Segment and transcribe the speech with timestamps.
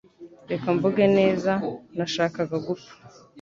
[0.51, 1.51] Reka mvuge neza
[1.97, 2.93] Nashakaga gupfa.